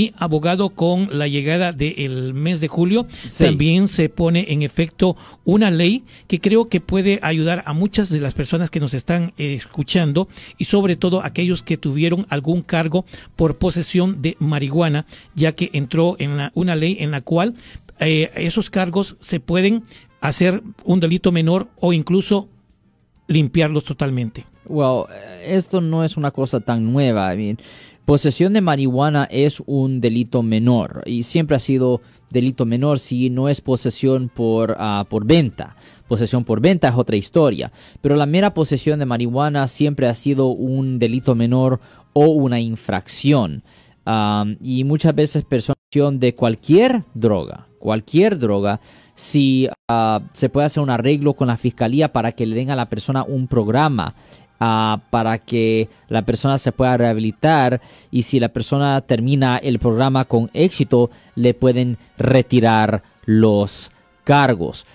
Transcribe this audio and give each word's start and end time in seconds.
Y 0.00 0.12
abogado, 0.16 0.70
con 0.70 1.18
la 1.18 1.26
llegada 1.26 1.72
del 1.72 2.32
mes 2.32 2.60
de 2.60 2.68
julio, 2.68 3.08
Sí. 3.26 3.42
también 3.42 3.88
se 3.88 4.08
pone 4.08 4.52
en 4.52 4.62
efecto 4.62 5.16
una 5.44 5.72
ley 5.72 6.04
que 6.28 6.40
creo 6.40 6.68
que 6.68 6.80
puede 6.80 7.18
ayudar 7.20 7.64
a 7.66 7.72
muchas 7.72 8.08
de 8.08 8.20
las 8.20 8.32
personas 8.32 8.70
que 8.70 8.78
nos 8.78 8.94
están 8.94 9.32
eh, 9.38 9.54
escuchando 9.54 10.28
y 10.56 10.66
sobre 10.66 10.94
todo 10.94 11.24
aquellos 11.24 11.64
que 11.64 11.78
tuvieron 11.78 12.26
algún 12.28 12.62
cargo 12.62 13.06
por 13.34 13.58
posesión 13.58 14.22
de 14.22 14.36
marihuana, 14.38 15.04
ya 15.34 15.50
que 15.56 15.70
entró 15.72 16.14
en 16.20 16.36
la- 16.36 16.52
una 16.54 16.76
ley 16.76 16.98
en 17.00 17.10
la 17.10 17.20
cual 17.20 17.54
eh, 17.98 18.30
esos 18.36 18.70
cargos 18.70 19.16
se 19.18 19.40
pueden 19.40 19.82
hacer 20.20 20.62
un 20.84 21.00
delito 21.00 21.32
menor 21.32 21.66
o 21.80 21.92
incluso 21.92 22.48
limpiarlos 23.28 23.84
totalmente. 23.84 24.44
Well, 24.66 25.04
esto 25.44 25.80
no 25.80 26.04
es 26.04 26.16
una 26.16 26.30
cosa 26.30 26.60
tan 26.60 26.92
nueva. 26.92 27.32
I 27.32 27.36
mean, 27.36 27.58
posesión 28.04 28.52
de 28.52 28.60
marihuana 28.60 29.28
es 29.30 29.62
un 29.66 30.00
delito 30.00 30.42
menor 30.42 31.02
y 31.06 31.22
siempre 31.22 31.56
ha 31.56 31.60
sido 31.60 32.00
delito 32.30 32.66
menor 32.66 32.98
si 32.98 33.30
no 33.30 33.48
es 33.48 33.60
posesión 33.60 34.28
por, 34.28 34.76
ah, 34.78 35.06
por 35.08 35.26
venta. 35.26 35.76
Posesión 36.08 36.44
por 36.44 36.60
venta 36.60 36.88
es 36.88 36.96
otra 36.96 37.16
historia. 37.16 37.70
Pero 38.00 38.16
la 38.16 38.26
mera 38.26 38.54
posesión 38.54 38.98
de 38.98 39.06
marihuana 39.06 39.68
siempre 39.68 40.08
ha 40.08 40.14
sido 40.14 40.48
un 40.48 40.98
delito 40.98 41.34
menor 41.34 41.80
o 42.12 42.26
una 42.26 42.60
infracción. 42.60 43.62
Um, 44.06 44.56
y 44.62 44.84
muchas 44.84 45.14
veces 45.14 45.44
personas 45.44 45.78
de 46.18 46.34
cualquier 46.34 47.04
droga, 47.12 47.68
cualquier 47.78 48.38
droga, 48.38 48.80
si 49.18 49.68
ah, 49.88 50.20
se 50.32 50.48
puede 50.48 50.66
hacer 50.66 50.80
un 50.80 50.90
arreglo 50.90 51.34
con 51.34 51.48
la 51.48 51.56
fiscalía 51.56 52.12
para 52.12 52.30
que 52.30 52.46
le 52.46 52.54
den 52.54 52.70
a 52.70 52.76
la 52.76 52.88
persona 52.88 53.24
un 53.24 53.48
programa 53.48 54.14
ah, 54.60 55.00
para 55.10 55.38
que 55.38 55.88
la 56.08 56.22
persona 56.22 56.56
se 56.56 56.70
pueda 56.70 56.96
rehabilitar 56.96 57.80
y 58.12 58.22
si 58.22 58.38
la 58.38 58.50
persona 58.50 59.00
termina 59.00 59.56
el 59.56 59.80
programa 59.80 60.24
con 60.24 60.50
éxito 60.54 61.10
le 61.34 61.52
pueden 61.52 61.98
retirar 62.16 63.02
los 63.24 63.90
cargos. 64.22 64.86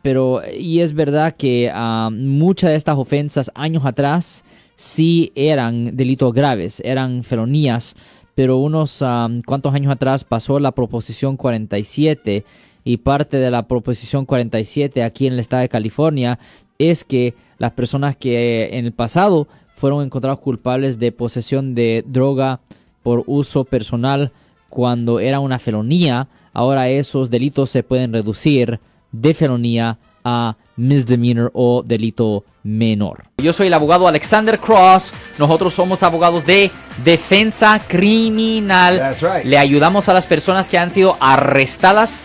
Pero, 0.00 0.40
y 0.58 0.80
es 0.80 0.94
verdad 0.94 1.34
que 1.36 1.70
muchas 2.12 2.70
de 2.70 2.76
estas 2.76 2.96
ofensas 2.96 3.50
años 3.54 3.84
atrás 3.84 4.42
sí 4.74 5.32
eran 5.34 5.96
delitos 5.96 6.32
graves, 6.32 6.80
eran 6.82 7.24
felonías, 7.24 7.94
pero 8.34 8.56
unos 8.56 9.04
cuantos 9.44 9.74
años 9.74 9.92
atrás 9.92 10.24
pasó 10.24 10.58
la 10.60 10.72
proposición 10.72 11.36
47 11.36 12.44
y 12.84 12.98
parte 12.98 13.38
de 13.38 13.50
la 13.50 13.66
proposición 13.66 14.26
47 14.26 15.02
aquí 15.02 15.26
en 15.26 15.32
el 15.32 15.40
estado 15.40 15.62
de 15.62 15.68
California 15.68 16.38
es 16.78 17.04
que 17.04 17.34
las 17.58 17.72
personas 17.72 18.16
que 18.16 18.78
en 18.78 18.84
el 18.84 18.92
pasado 18.92 19.48
fueron 19.74 20.04
encontrados 20.04 20.40
culpables 20.40 20.98
de 20.98 21.12
posesión 21.12 21.74
de 21.74 22.04
droga 22.06 22.60
por 23.02 23.24
uso 23.26 23.64
personal 23.64 24.32
cuando 24.68 25.20
era 25.20 25.40
una 25.40 25.58
felonía, 25.58 26.26
ahora 26.52 26.88
esos 26.88 27.30
delitos 27.30 27.70
se 27.70 27.82
pueden 27.82 28.12
reducir 28.12 28.80
de 29.12 29.34
felonía 29.34 29.98
a 30.24 30.56
misdemeanor 30.76 31.50
o 31.54 31.82
delito 31.84 32.44
menor. 32.64 33.24
Yo 33.38 33.52
soy 33.52 33.68
el 33.68 33.74
abogado 33.74 34.08
Alexander 34.08 34.58
Cross. 34.58 35.12
Nosotros 35.38 35.74
somos 35.74 36.02
abogados 36.02 36.46
de 36.46 36.70
defensa 37.04 37.80
criminal. 37.86 38.98
That's 38.98 39.22
right. 39.22 39.44
Le 39.44 39.58
ayudamos 39.58 40.08
a 40.08 40.14
las 40.14 40.26
personas 40.26 40.68
que 40.68 40.78
han 40.78 40.90
sido 40.90 41.16
arrestadas 41.20 42.24